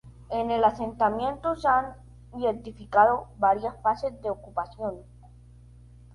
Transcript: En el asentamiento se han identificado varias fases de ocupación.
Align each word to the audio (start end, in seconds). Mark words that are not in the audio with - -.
En 0.31 0.49
el 0.49 0.63
asentamiento 0.63 1.55
se 1.55 1.67
han 1.67 1.93
identificado 2.35 3.27
varias 3.37 3.79
fases 3.83 4.19
de 4.23 4.31
ocupación. 4.31 4.95